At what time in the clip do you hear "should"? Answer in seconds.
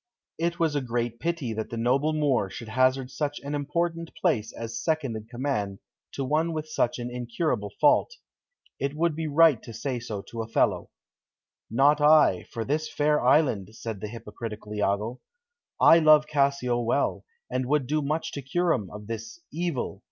2.49-2.69